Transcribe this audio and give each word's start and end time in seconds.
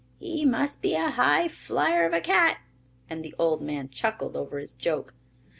"He 0.17 0.45
must 0.45 0.81
be 0.81 0.95
a 0.95 1.11
high 1.11 1.47
flyer 1.47 2.07
of 2.07 2.13
a 2.13 2.21
cat," 2.21 2.61
and 3.07 3.23
the 3.23 3.35
old 3.37 3.61
man 3.61 3.87
chuckled 3.89 4.35
over 4.35 4.57
his 4.57 4.73
joke. 4.73 5.13